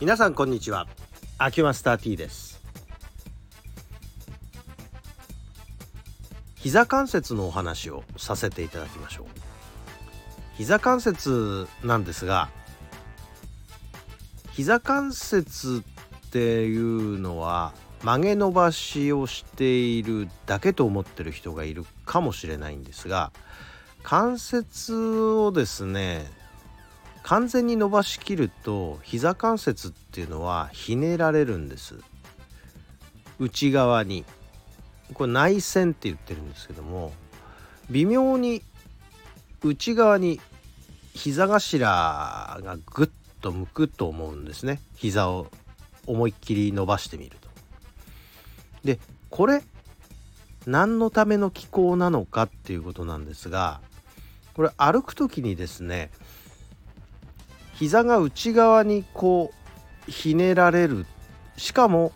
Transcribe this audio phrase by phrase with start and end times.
[0.00, 0.86] 皆さんこんにちは。
[1.38, 2.62] アキュマスター T です。
[6.54, 9.26] 膝関節のお話をさせていただきましょう。
[10.54, 12.48] 膝関節なんですが
[14.52, 15.82] 膝関節
[16.28, 17.72] っていうのは
[18.04, 23.32] 曲げ伸ばしをしているだけと思ってる人がいるかもしれないんですが
[24.04, 24.94] 関節
[25.32, 26.37] をですね
[27.28, 31.96] 完全に伸ばしきると膝関節っていうのはひねられるんです。
[33.38, 34.24] 内側に。
[35.12, 37.12] これ内旋って言ってるんですけども
[37.90, 38.62] 微妙に
[39.62, 40.40] 内側に
[41.12, 43.08] 膝頭がぐっ
[43.42, 44.80] と向くと思うんですね。
[44.94, 45.48] 膝を
[46.06, 47.50] 思いっきり伸ばしてみると。
[48.84, 48.98] で
[49.28, 49.62] これ
[50.64, 53.82] 何のための機構なのかっていうことなんですが
[54.54, 56.10] これ歩く時にですね
[57.78, 59.52] 膝が内側にこ
[60.08, 61.06] うひねられる
[61.56, 62.12] しかも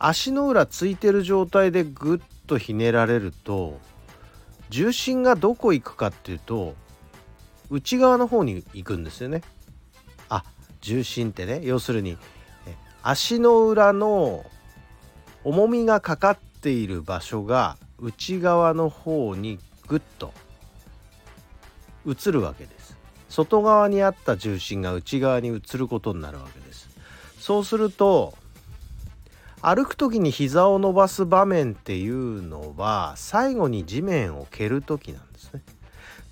[0.00, 3.78] 足の裏ついてる状態でぐっとひねられると
[4.70, 6.74] 重心がどこ行くかっていうと
[7.70, 9.42] 内側の方に行くんですよね。
[10.28, 10.42] あ
[10.80, 12.18] 重心ってね要するに
[13.02, 14.44] 足の裏の
[15.44, 20.32] 重みがかかっている場所が内側の方にぐっと
[22.04, 22.97] 移るわけです
[23.28, 26.88] 外側にあった重心が内側に移ることになるわけです。
[27.38, 28.34] そうすると
[29.60, 35.62] 歩く時に膝を伸ばす場面っていうのは最後に地面を蹴る時なんですね。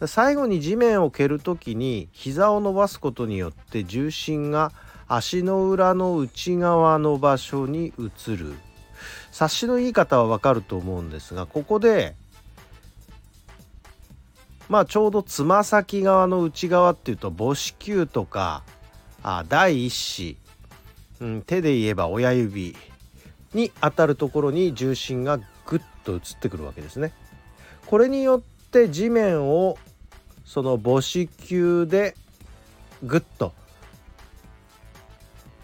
[0.06, 4.72] 最後に地面を蹴る時に膝を伸ばすことによって重心が
[5.08, 8.54] 足の裏の内側の場所に移る。
[9.30, 12.14] 察しのいい方はわかると思うんですがここで
[14.68, 18.62] まあちょうどつま先側の内側っていうと母子球とか
[19.22, 20.36] あ第一子、
[21.20, 22.76] うん、手で言えば親指
[23.54, 27.12] に当たるところに重心がグッと移ってくるわけですね。
[27.86, 29.78] これによって地面を
[30.44, 32.16] その母子球で
[33.02, 33.52] グッと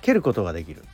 [0.00, 0.84] 蹴ることができる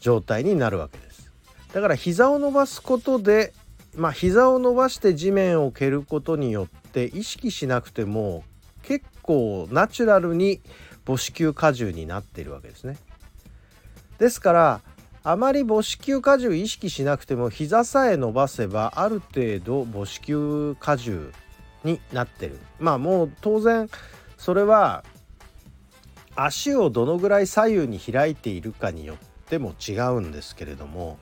[0.00, 1.30] 状態になるわけです。
[1.72, 3.52] だから膝を伸ばすことで
[3.96, 8.44] まあ膝を伸ばして地面を蹴ることによって意識しなくても
[8.82, 10.60] 結構ナチュラルに
[11.06, 12.96] 母子球荷重になっているわけですね。
[14.18, 14.80] ですから
[15.22, 21.32] あまり母子球荷重意識しなくても膝さえ伸ばせばある程度母子球荷重
[21.82, 23.88] になってるまあもう当然
[24.36, 25.04] それは
[26.36, 29.16] 足をどのぐらい左右に開いているかによっ
[29.46, 31.18] ても違うんですけれども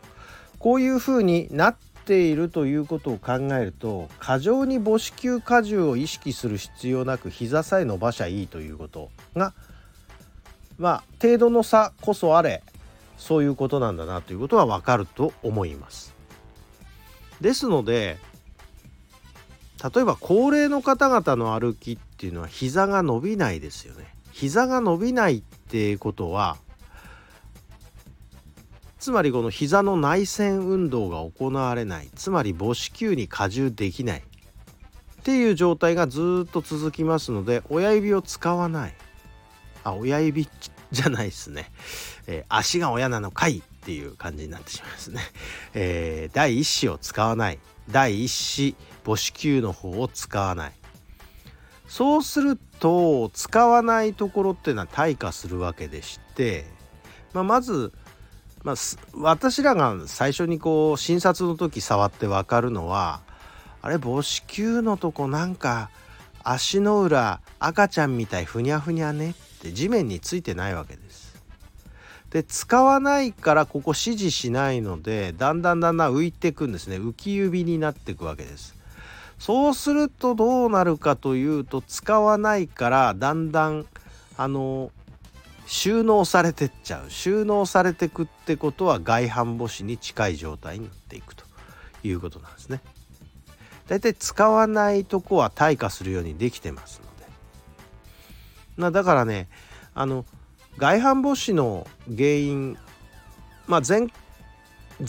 [0.59, 9.55] こういうふうになっているということを考えると過剰に母子球荷重を意識する必要なく膝さえ伸ばしゃいいということが
[10.79, 12.63] まあ程度の差こそあれ
[13.17, 16.13] そういうことなんだなということはわかると思います。
[17.41, 18.19] ですので
[19.95, 24.15] 例えば高齢の方々の歩きっていうのは膝が伸びないですよね。
[24.33, 26.57] 膝が伸びないっていうことは
[29.03, 32.11] つまりこの膝の内旋運動が行われない。
[32.15, 34.21] つまり母子球に荷重できない。
[34.21, 38.95] っていう状態がずっと続きますので親指を使わない。
[39.83, 40.49] あ親指
[40.93, 41.73] じゃないですね、
[42.29, 43.59] えー、足が親なのかい？
[43.59, 45.21] っていう感じになってしまいますね、
[45.75, 47.59] えー、第一子を使わない。
[47.91, 50.73] 第一子母子球の方を使わない。
[51.89, 56.67] そうすると使わないところっていうのは退化するわけでして、
[57.33, 57.93] まあ、まず
[58.65, 58.75] まあ、
[59.15, 63.21] 私らが最初にこう診察の時触って分かるのは
[63.81, 65.91] あれ母子球のとこなんか
[66.45, 71.33] 足の裏赤ちゃんみたいふにゃふにゃねって地面についてないわけです。
[72.31, 78.75] で使わないからここ指示しないのでだんだんだんだん浮いていくんですね浮き指になっていくわけです。
[79.39, 83.87] そうするとどうなるかというと使わないからだんだん
[84.37, 84.93] あの
[85.73, 91.47] 収納されてっちゃう収納されてくってことは外反母趾に近い状態になっていくと
[92.05, 92.83] いうことなんですね。
[93.89, 97.33] だいたい使わないとこは退化するようにできてますので。
[98.77, 99.49] ま、だからね
[99.95, 100.27] あの
[100.77, 102.77] 外反母趾の原因
[103.67, 104.09] まあ前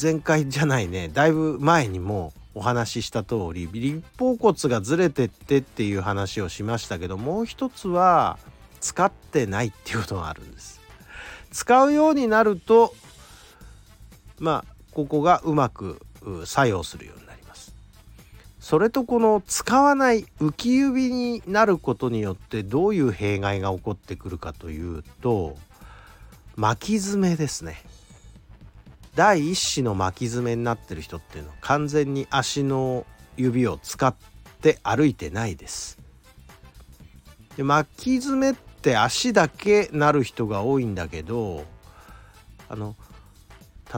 [0.02, 8.40] 前回じゃないねだいぶ前にもお話しした通り立方骨がずれてってっていう話をしましたけどもう一つは
[8.84, 10.82] 使ってないっていうことがあるんです。
[11.52, 12.94] 使うようになると
[14.40, 16.02] まあここがうまく
[16.46, 17.74] 作用するようになります。
[18.60, 25.58] それとこの使わない浮き指になることによってどういう弊害が起こってくるかというと
[26.58, 27.82] 巻き爪ですね。
[29.16, 33.06] 第一子の巻き爪になってる人っていうのは完全に足の
[33.38, 34.14] 指を使っ
[34.62, 36.00] て歩いてないです。
[37.56, 41.64] で巻き爪って足だけなる人が多いんだけど
[42.68, 42.98] あの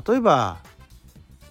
[0.08, 0.60] 例えば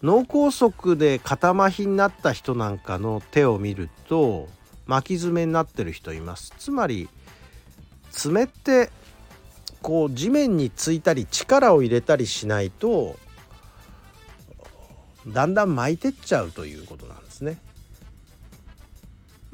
[0.04, 4.46] 脳梗塞で肩麻痺になった人なんかの手を見ると
[4.86, 7.08] 巻き爪になってる人いますつまり
[8.12, 8.90] 爪って
[9.82, 13.16] こう地面についたり力を入れたりしないと
[15.26, 17.58] だんだん巻いてっちゃうということなんですね。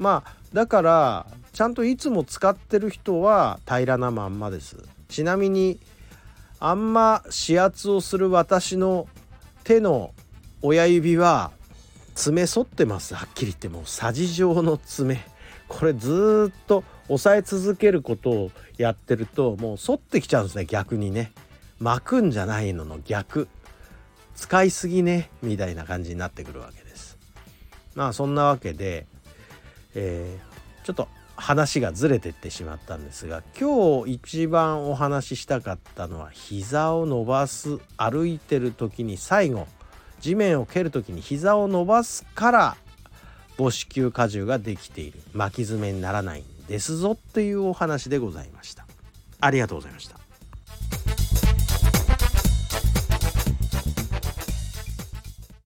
[0.01, 4.77] まあだからちゃんといつも使ってる人は平らなまんまです。
[5.07, 5.79] ちなみに
[6.59, 9.07] あんま指圧をする私の
[9.63, 10.15] 手の
[10.63, 11.51] 親指は
[12.15, 13.13] 爪反ってます。
[13.13, 15.21] はっきり言ってもうさじ状の爪。
[15.67, 21.31] これずっと押さえ続けることをやってるともう反ってきちゃうんですね逆にね。
[21.79, 23.47] 巻くんじゃないのの逆。
[24.35, 27.19] 使いすぎねみたいな感じになってくるわけです。
[27.93, 29.05] まあそんなわけで、
[29.95, 39.67] えー、ちょっと話がずれてってしまったんですが今日一番お話ししたかったのは膝を伸ばす歩いてる時に最後
[40.19, 42.77] 地面を蹴る時に膝を伸ばすから
[43.57, 48.85] 母子球荷重ができている巻き爪にならないんですぞっていうお話でございました。
[49.39, 50.20] ありがとうございました。